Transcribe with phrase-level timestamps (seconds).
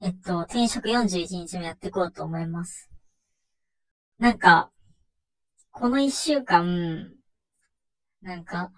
[0.00, 2.88] えっと、転職41日目やっていこうと思います。
[4.18, 4.70] なんか、
[5.72, 7.12] この一週間、
[8.22, 8.70] なんか、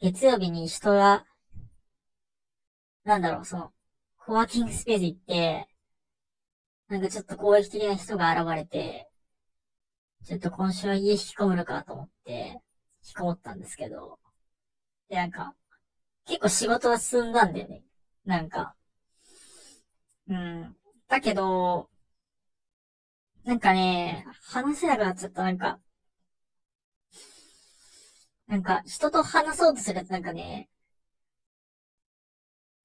[0.00, 1.24] 月曜日に人が、
[3.04, 3.72] なんだろう、その、
[4.16, 5.68] コワーキングスペース行って、
[6.88, 9.08] なんかちょっと攻撃的な人が現れて、
[10.24, 12.60] ちょっと今週は家引きこむのかと思って、
[13.04, 14.18] 引きこもったんですけど、
[15.08, 15.54] で、なんか、
[16.26, 17.84] 結構仕事は進んだんだよね。
[18.24, 18.75] なんか。
[20.28, 20.76] うん。
[21.08, 21.88] だけど、
[23.44, 25.78] なんかね、話せなくなっちゃった、なんか。
[28.48, 30.68] なんか、人と話そうとするとなんかね、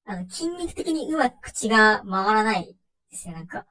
[0.05, 2.75] あの、筋肉的にうまく口が回らない
[3.09, 3.65] ですよ、なんか。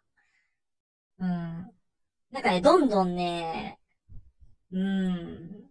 [1.19, 1.71] うん。
[2.33, 3.79] なんかね、どんどんね、
[4.73, 5.71] うん、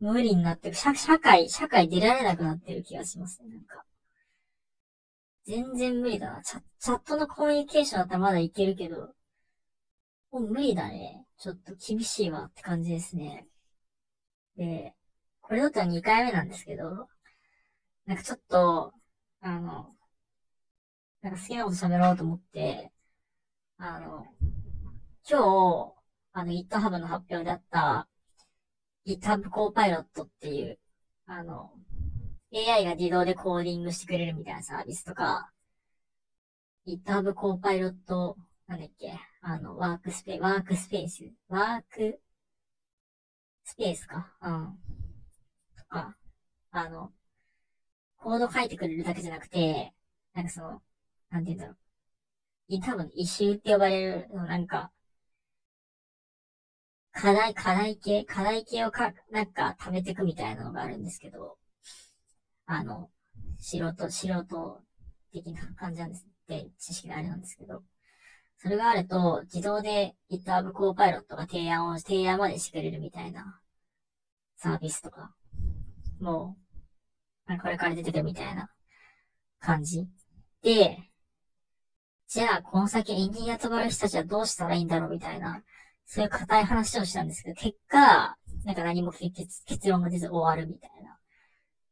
[0.00, 0.74] 無理になってる。
[0.76, 3.84] 社会、社会出られなくなってる気がしますね、なんか。
[5.48, 6.42] 全然無理だな。
[6.42, 9.14] チャチャットのコミュニケーションだったらまだいけるけど、
[10.30, 11.24] もう無理だね。
[11.38, 13.46] ちょっと厳しいわって感じですね。
[14.58, 14.94] で、
[15.40, 17.08] これだったら2回目なんですけど、
[18.04, 18.92] なんかちょっと、
[19.40, 19.94] あの、
[21.22, 22.92] なんか好きなこと喋ろうと思って、
[23.78, 24.26] あの、
[25.26, 25.94] 今日、
[26.32, 28.06] あの GitHub の発表であった
[29.06, 30.78] GitHub Copilot っていう、
[31.24, 31.72] あの、
[32.52, 35.50] AI が自動でコーディングしてくれるみたいなサービスとか、
[36.86, 38.34] GitHub Copilot、
[38.66, 42.20] なんだっけ、あの、ワークスペ、ワークスペース、ワーク
[43.64, 44.78] スペースかうん。
[45.76, 46.16] とか、
[46.70, 47.12] あの、
[48.16, 49.92] コード書いてくれるだけじゃなくて、
[50.34, 50.82] なんかその、
[51.30, 51.76] なんて言うんだろう。
[52.72, 54.90] GitHub のイシューって呼ばれる、なんか、
[57.12, 61.58] 課題、課題系、課題系をか、なんか貯めていくみたいなのがあるんですけど、
[62.68, 63.10] あの、
[63.58, 64.82] 素人、素人
[65.32, 67.82] 的な感じなんですって知識があれなんですけど、
[68.58, 73.58] それがあると、自動で GitHub Copilot が提案を、提案までしてくれるみたいな
[74.56, 75.34] サービスとか、
[76.20, 76.56] も
[77.48, 78.70] う、これから出てくるみたいな
[79.60, 80.06] 感じ。
[80.62, 80.98] で、
[82.28, 85.62] じゃあ、この先エンジニアとばる人たちはどうしたらいいんだろうみたいな
[86.08, 91.07] そういう硬い話をしたんですけど、結果、なんか何も結結論が出ず終わるみたいな。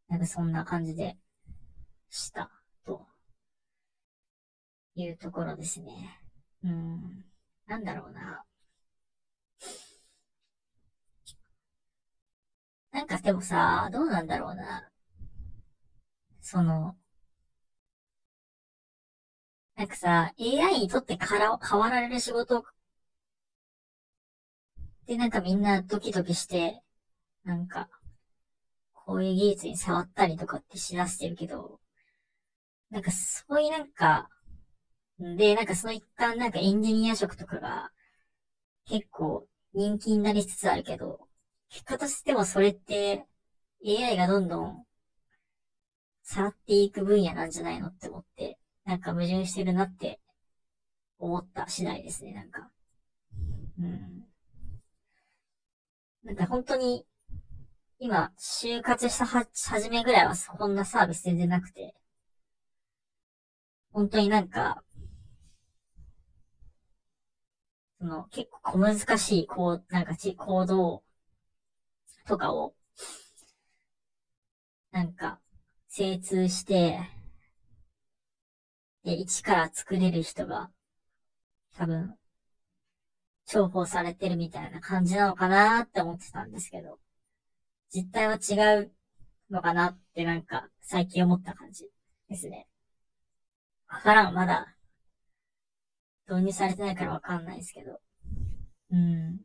[0.08, 1.16] なんかそんな感じで
[2.10, 2.50] した。
[2.84, 3.06] と
[4.94, 6.20] いうところですね。
[6.64, 7.24] うん。
[7.66, 8.44] なんだろうな。
[12.92, 14.88] なんかでもさ、どうなんだろうな。
[16.40, 16.96] その、
[19.76, 22.64] なんかさ、AI にとってから変わられる仕事
[25.06, 26.82] で、なんかみんなドキドキして、
[27.44, 27.88] なんか、
[29.06, 31.80] こういう技術に触ったりとかってしだしてるけど、
[32.90, 34.28] なんかそういうなんか、
[35.18, 37.90] で、なんかその一環なんかエンジニア職とかが
[38.86, 41.28] 結構人気になりつつあるけど、
[41.70, 43.26] 結果としてもそれって
[43.84, 44.86] AI がどんどん
[46.22, 50.20] 触っていく分野なんじゃないのって思って、なんか矛盾してるなって
[51.18, 52.70] 思った次第ですね、なんか。
[53.78, 54.26] うん。
[56.24, 57.06] なんか本当に、
[57.98, 61.94] 今、就活したは、初めぐらいはそんなサービス全然なくて、
[63.92, 64.84] 本当になんか、
[67.98, 71.02] その、結構小難しい、こう、なんかち、行動
[72.26, 72.74] とかを、
[74.90, 75.40] なんか、
[75.88, 76.98] 精通して、
[79.04, 80.70] で、一から作れる人が、
[81.76, 82.18] 多分、
[83.46, 86.98] 重宝されてるみたいな感じなのかなって思ってたんですけど、
[87.94, 88.92] 実態は違う
[89.50, 91.88] のかなってなんか最近思った感じ
[92.28, 92.68] ですね。
[93.88, 94.76] わからん、まだ
[96.28, 98.00] 導入されてないからわかんないですけど。
[98.90, 99.38] うん。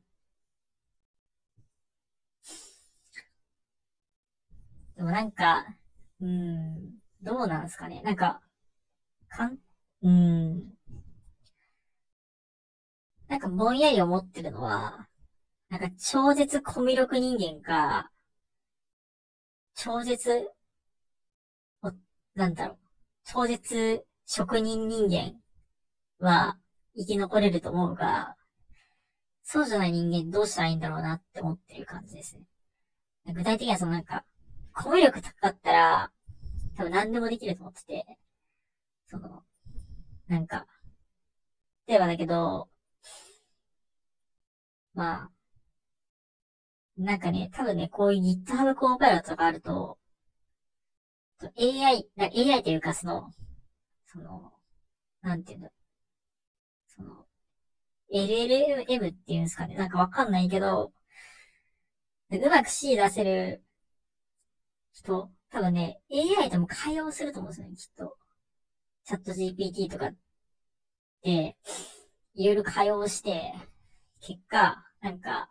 [4.95, 5.65] でもなんか、
[6.19, 8.01] うん、どうなんですかね。
[8.03, 8.41] なんか、
[9.29, 9.57] かん、
[10.03, 10.73] うん、
[13.27, 15.07] なんかぼんやり思ってるのは、
[15.69, 18.11] なんか超絶コミュ力人間か、
[19.75, 20.49] 超絶、
[22.35, 22.77] なんだろう、
[23.25, 25.33] 超絶職人人間
[26.19, 26.57] は
[26.95, 28.35] 生き残れると思うが、
[29.43, 32.43] そうじゃない人間どうしたらいいんだろうなって思ってる感じですね。
[33.33, 34.23] 具体的にはそのなんか、
[34.73, 36.11] コミュ力高かったら、
[36.77, 38.05] 多分何でもできると思ってて、
[39.07, 39.43] その、
[40.27, 40.65] なんか、
[41.87, 42.69] 例えばだけど、
[44.93, 45.29] まあ、
[47.01, 49.97] なんかね、多分ね、こういう GitHub コーパイロットがあると、
[51.57, 53.31] AI、AI というかその、
[54.05, 54.51] その、
[55.21, 55.69] なんていうんだ、
[56.87, 57.25] その、
[58.13, 59.75] LLM っていうんですかね。
[59.75, 60.91] なんかわかんないけど、
[62.31, 63.63] うまく C 出せる
[64.93, 68.15] 人、多分ね、AI とも会話をすると思うんですよね、きっと。
[69.05, 70.11] チャット GPT とか
[71.23, 71.57] で、
[72.35, 73.53] いろいろ会話をして、
[74.19, 75.50] 結果、なんか、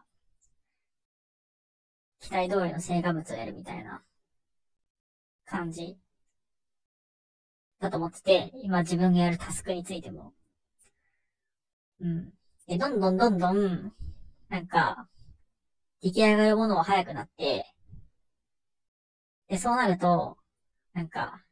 [2.20, 4.02] 期待通りの成果物をやるみたいな
[5.46, 5.99] 感じ
[7.81, 10.32] だと思ってて、今自分がやるタスクについても。
[12.00, 12.32] うん。
[12.67, 13.93] で、どんどんどんどん、
[14.49, 15.08] なんか、
[16.02, 17.64] 出来上がるものは早くなって、
[19.49, 20.37] で、そうなると、
[20.94, 21.43] なんか、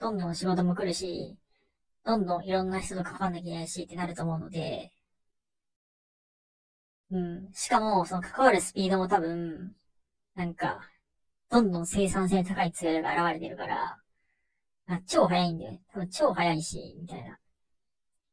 [0.00, 1.38] どんどん仕事も来るし、
[2.04, 4.92] どんどんいろんな人と関わんなきゃいけないしってなると思うので、
[7.12, 7.52] うん。
[7.54, 9.76] しかも、その関わるスピードも多分、
[10.36, 10.80] なんか、
[11.50, 13.98] どんどん生産性高いツールが現れてるから、
[14.88, 15.82] あ超早いんだよね。
[15.92, 17.38] 多分超早いし、みたいな。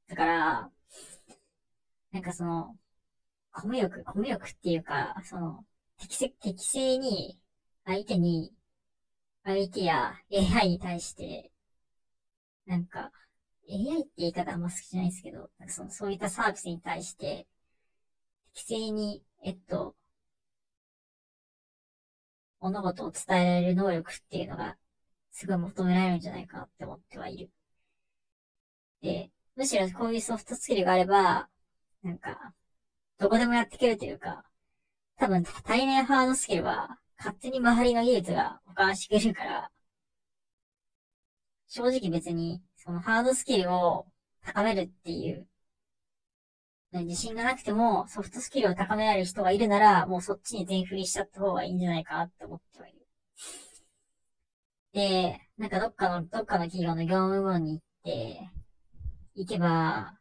[0.09, 0.71] だから、
[2.11, 2.75] なんかその、
[3.53, 5.65] コミュ力、コミュ力っていうか、その、
[5.99, 7.39] 適正、適正に、
[7.85, 8.53] 相手に、
[9.45, 11.51] 相手や AI に対して、
[12.67, 13.11] なんか、
[13.67, 17.45] AI って言い方あんま好きじゃないですけど、なんかそのそういったサービスに対して、
[18.53, 19.95] 適正に、えっと、
[22.59, 24.77] 物事を伝えられる能力っていうのが、
[25.31, 27.51] すごい求められるんじゃないかって思ってはいる。
[29.01, 31.49] で、むしろこういうソフトスキルがあれば、
[32.03, 32.53] なんか、
[33.17, 34.43] どこでもやっていけるというか、
[35.17, 39.71] 多分、対面ハードスキルは、勝手に周りの技術が保管してくれるから、
[41.67, 44.07] 正直別に、そのハードスキルを
[44.41, 45.47] 高めるっていう
[46.91, 52.99] 自信がなくてもソフトスキルを高められる人がいるなら、もうそっちに全振りしちゃった方がいいんじゃないかなって思ってはいる。
[54.93, 58.49] で、なんかどっかの、どっかの企業の業務部門に行って、
[59.35, 60.17] 行けば、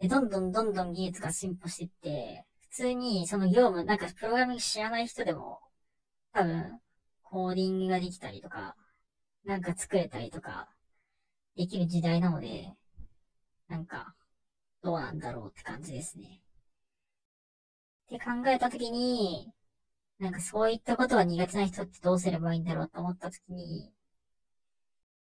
[0.00, 5.60] で、どんどんどんどん技術が進歩していって、普通にその業務、なんかプログラミング知らない人でも、
[6.32, 6.80] 多分、
[7.22, 8.76] コーディングができたりとか、
[9.44, 10.68] なんか作れたりとか、
[11.56, 12.74] できる時代なので、
[13.68, 14.14] なんか、
[14.86, 16.40] どうなんだろうって感じですね。
[18.04, 19.52] って考えたときに、
[20.20, 23.92] なんかそういったことが苦手な人ってどうすればいいんだろうと思ったときに、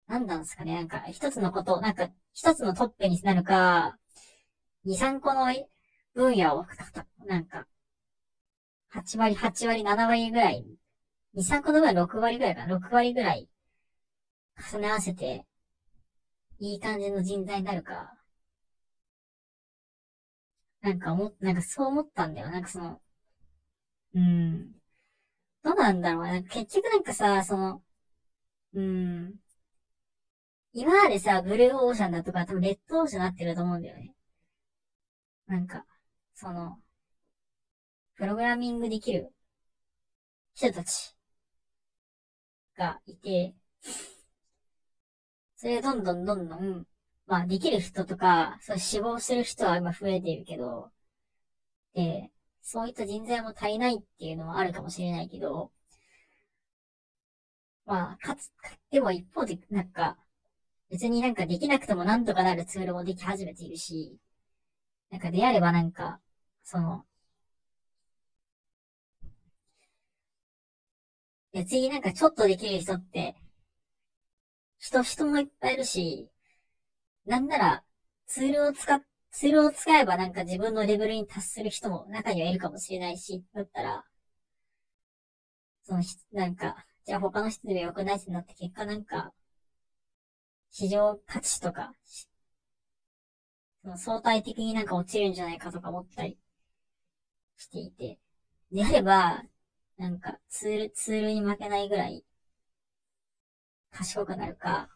[0.08, 3.96] 何なんですかねなんか一つのこと、なんか一つのトップになるか、
[4.84, 5.46] 二、三個の
[6.14, 6.66] 分野を、
[7.24, 7.68] なんか、
[8.88, 10.66] 8割、8割、7割ぐらい、
[11.34, 13.48] 二、三個の分野6割ぐらいかな、6割ぐらい
[14.72, 15.46] 重ね合わせて、
[16.58, 18.15] いい感じの人材になるか、
[20.86, 22.48] なんか思っ、なんかそう思ったんだよ。
[22.48, 23.00] なんかその、
[24.14, 24.72] うん。
[25.64, 27.82] どうなんだろうなんか結局なんかさ、その、
[28.74, 29.40] うん。
[30.72, 34.12] 今までさ、ブルーオーシャンだとか多分レッドオーシャンになってると思うんだよね。
[35.46, 35.84] なんか、
[36.34, 36.80] その、
[38.16, 39.32] プログラミングできる
[40.54, 41.14] 人たち
[42.76, 43.54] がいて、
[45.56, 46.86] それでどんどんどんどん
[47.26, 50.90] まあ、できる人とか、そう死亡する人は今増えているけど、
[51.94, 52.30] で、
[52.62, 55.72] そういった人材も足りないっていうのはあるかもしれないけど、
[57.86, 58.50] まあ、かつ、
[58.90, 60.18] でも一方で、なんか、
[60.90, 64.18] 別になんかできなくてもなんとかなるツールもでき始めているし、
[65.10, 66.20] なんかであればなんか、
[66.64, 67.06] その、
[71.52, 73.34] 別になんかちょっとできる人って、
[74.78, 76.30] 人、人もいっぱいいるし、
[77.26, 77.84] なんなら、
[78.26, 84.04] ツールを使っ、ツールを使えばなんか自分のレベルに達する人も中にはいるかもしれないし、だったら、
[85.84, 89.32] そのひ、なんか、じゃあ他の人でも良くないってなって結果なんか、
[90.70, 91.92] 市場価値とか、
[93.82, 96.38] その相対的になんか落ちるんじゃないかとか思ったり
[97.58, 98.18] していて。
[98.72, 99.42] であれば、
[99.98, 102.24] なんかツール、ツールに負けないぐらい
[103.90, 104.95] 賢くなるか、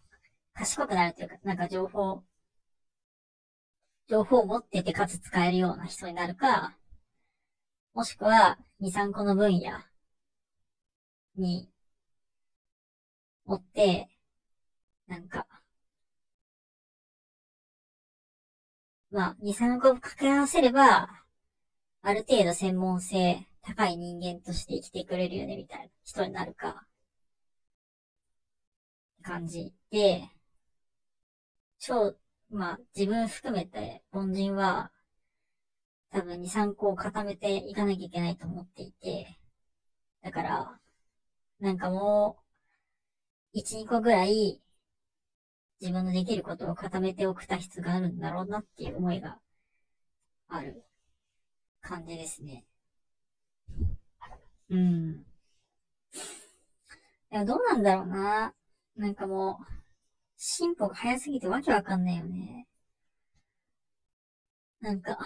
[0.55, 2.23] 賢くなるというか、なんか情報、
[4.09, 6.77] 情報を持っててかつ使えるような人になるか、
[7.95, 9.79] もしくは、2、3個の分野
[11.37, 11.69] に
[13.45, 14.09] 持って、
[15.07, 15.47] なんか、
[19.11, 21.09] まあ、2、3個掛け合わせれば、
[22.03, 26.87] ある程度専門性高い人間として生きてくれるよね、みたいな人になるか、
[29.23, 30.29] 感じで、
[31.81, 32.15] 超、
[32.51, 34.93] まあ、自分含めて、凡人は、
[36.11, 39.39] 多分2、3個を固めていかなきゃいけないと思っていて、
[40.23, 40.79] だから、
[41.61, 42.37] なんかも
[43.55, 44.61] う、1、2個ぐらい、
[45.81, 49.39] 自分のできることを固めておくた必要があるんだろうなっていう思いが
[50.49, 50.85] ある
[51.81, 52.67] 感じですね。
[54.69, 55.25] うん。
[57.33, 58.53] いや、どうなんだろうな。
[58.97, 59.80] なんかもう、
[60.41, 62.67] 進歩が早すぎてわけわかんないよね。
[64.81, 65.17] なんか、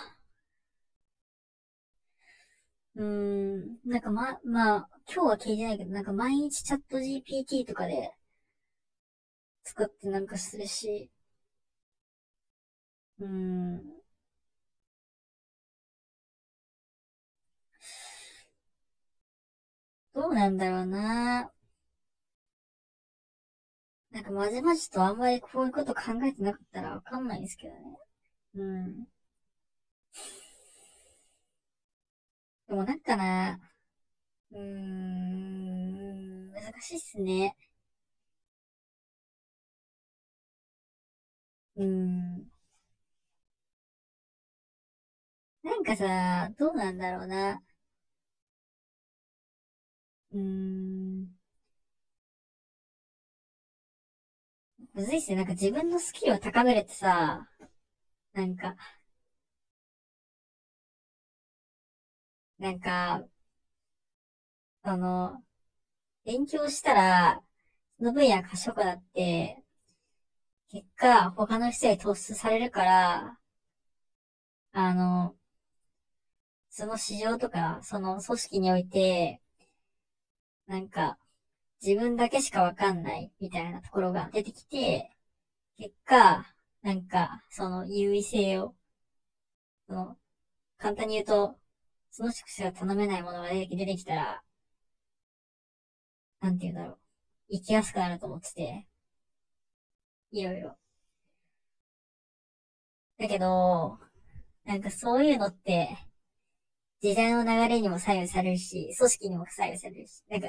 [2.96, 8.10] うーん、なんかま、まあ、今日は聞いてないけど、なんか毎日チャット GPT とかで
[9.64, 11.10] 使ってなんかするし、
[13.18, 13.82] うーん、
[20.14, 21.50] どうなんだろうな。
[24.14, 27.80] なんかまじまじとあんまりこういうこと考えてなかったらわかんないですけどね。
[28.56, 29.06] うん。
[32.66, 33.58] でもなんかな、
[34.52, 37.54] うーん、難しいっすね。
[41.76, 42.48] うーん。
[45.64, 47.60] なんかさ、どうなんだろうな。
[50.32, 51.43] うーん。
[54.94, 55.36] むずいっすね。
[55.36, 57.46] なんか自分のスキルを高めるってさ、
[58.34, 58.76] なんか、
[62.58, 63.24] なんか、
[64.82, 65.42] あの、
[66.24, 67.42] 勉強したら、
[67.98, 69.62] その分野賢くなって、
[70.68, 73.38] 結果、他の人に突出されるから、
[74.72, 75.36] あの、
[76.68, 79.40] その市場とか、その組織において、
[80.66, 81.16] なんか、
[81.84, 85.10] 自分だけしかわかんないみたいなところが出てきて、
[85.78, 86.46] 結果、
[86.82, 88.74] なんか、その優位性を、
[89.86, 90.16] その、
[90.78, 91.58] 簡単に言うと、
[92.10, 94.42] その人しか頼めないものが出てきたら、
[96.40, 96.98] なんて言うんだろう。
[97.50, 98.86] 生きやすくなると思ってて、
[100.32, 100.76] いろいろ。
[103.18, 103.98] だけど、
[104.64, 105.96] なんかそういうのって、
[107.04, 110.48] 時代の流れにも左右されるし、組織にも左右されるし、なんか、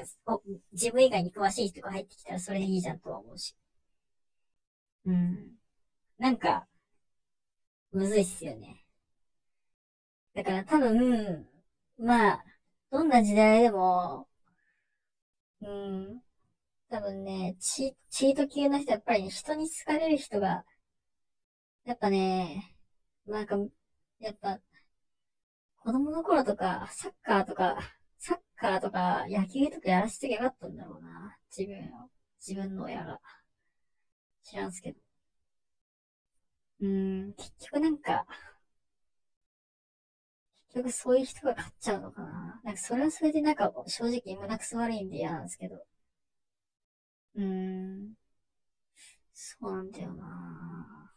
[0.72, 3.54] 自分以外に詳しい人が入ってきたらそれでいいじゃんとは思うし。
[5.04, 5.58] うん。
[6.18, 6.66] なんか、
[7.92, 8.86] むずいっすよね。
[10.34, 11.46] だから多分、
[11.98, 12.44] まあ、
[12.90, 14.26] どんな時代でも、
[15.60, 16.22] うん、
[16.88, 20.64] 多分ね、チ、チート級の人やっぱりね、人に好かれる人が、
[21.84, 22.74] やっぱね、
[23.26, 23.56] なんか、
[24.20, 24.58] やっぱ、
[25.86, 27.78] 子供の頃とか、サッカーとか、
[28.18, 31.38] サッカーとか、野球とかやらせてよかったんだろうな。
[31.56, 32.10] 自分を、
[32.44, 33.20] 自分の親が。
[34.42, 34.98] 知らんすけど。
[36.80, 38.26] うーん、結局なんか、
[40.68, 42.60] 結局そういう人が勝っちゃうのかな。
[42.62, 45.84] なんかそれはそれでなんか正直胸くそ悪いんで嫌なんですけど。
[47.36, 48.16] うーん。
[49.32, 51.12] そうなんだよな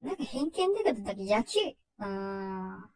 [0.00, 1.60] なんか偏見でかった時野球、
[1.98, 2.90] あ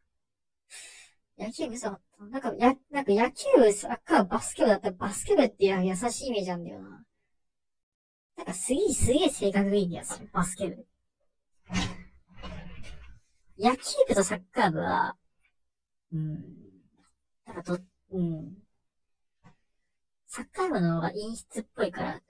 [1.38, 7.02] ー野球部さ、なんか、や、なんか野球部、サッカー、バスケ部だったらバスケ部って優しいイメージなんだよな。
[8.36, 10.86] なんかすげえ、すげえ性格がいいんだよ、それ、バスケ部。
[13.58, 15.16] 野球部とサッカー部は、
[16.12, 16.44] うん、
[17.46, 17.78] なんかど、
[18.12, 18.56] うん。
[20.26, 22.20] サッカー部の方が陰湿っぽいから、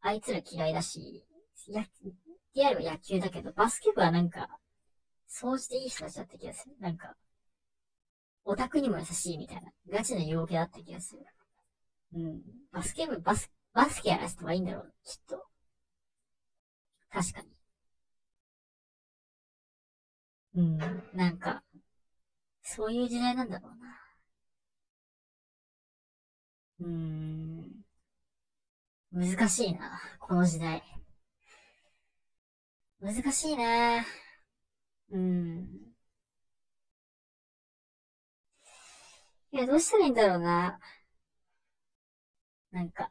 [0.00, 1.24] あいつら嫌いだし、
[1.68, 1.84] や、
[2.54, 4.48] リアルは野球だけど、バスケ部はなんか、
[5.30, 6.76] そうしていい人たちだった気がする。
[6.78, 7.16] なんか、
[8.44, 11.24] オタクにも優しいみたいな、ガチの陽気だった気がする。
[12.14, 12.42] うん。
[12.72, 15.46] バスケ部、バス、バスケやらせてもいいんだろう、きっと。
[17.10, 17.50] 確かに。
[20.54, 20.78] うん、
[21.14, 21.62] なんか、
[22.62, 24.00] そういう時代なんだろうな。
[26.80, 27.84] うーん、
[29.12, 30.82] 難しいな、この時代。
[33.00, 34.04] 難しいな
[35.10, 35.92] うん。
[39.52, 40.78] いや、どうしたらいいんだろうな。
[42.72, 43.10] なんか、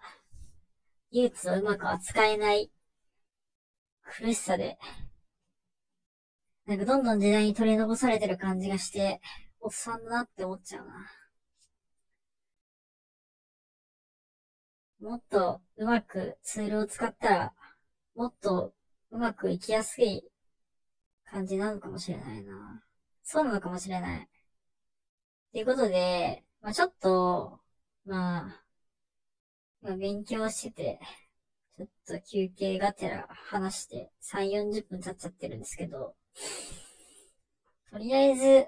[1.12, 2.72] 技術をうまく扱えない
[4.04, 4.78] 苦しさで
[6.68, 9.20] なんかどんどん時代に取り残されてる感じがして、
[9.60, 10.94] おっさんだなって思っちゃうな。
[15.02, 17.54] もっとうまくツールを使ったら、
[18.16, 18.74] もっと
[19.12, 20.29] うまくいきやすい
[21.32, 22.82] 感じなのかもしれないな。
[23.24, 24.28] そうなのかもしれない。
[25.52, 27.60] ということで、まあちょっと、
[28.06, 28.64] まあ、
[29.82, 31.00] まあ勉強してて、
[31.78, 36.16] ちょっと休憩がてら話して3、40分経っちゃってるんですけど、
[37.92, 38.68] とりあえず、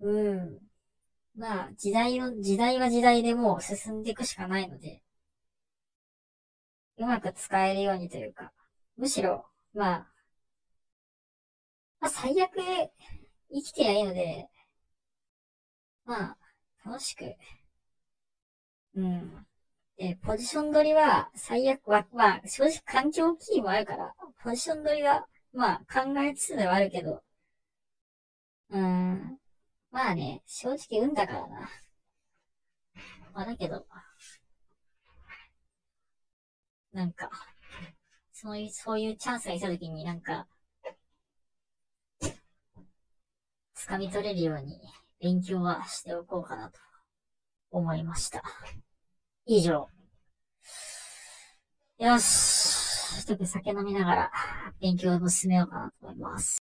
[0.00, 0.58] うん。
[1.36, 5.02] まあ、時代の、時代は時代でもう進んでいくしかないので、
[6.96, 8.52] うまく使えるようにというか、
[8.96, 10.13] むしろ、まあ、
[12.04, 12.50] まあ最悪
[13.50, 14.46] 生きてりゃいので、
[16.06, 16.36] まあ、
[16.84, 17.34] 楽しく、
[18.94, 19.46] うん。
[19.98, 27.22] で、ポジション取りは最悪は、まあ、正直環境キーもあるから、ポジション取りは、まあ、考えつつではあるけど、
[28.70, 29.38] うん。
[29.92, 31.70] まあね、正直運だからな。
[33.34, 33.86] まあだけど、
[36.94, 37.28] なんか、
[38.32, 40.46] そういう、そういうチャンスが来た時になんか、
[43.76, 44.80] 掴み取れるように
[45.20, 46.78] 勉強はしておこうかなと
[47.70, 48.42] 思いました。
[49.46, 49.88] 以上。
[51.98, 53.24] よし。
[53.24, 54.32] ちょっと酒飲みながら
[54.80, 56.58] 勉強を進めようかなと思います。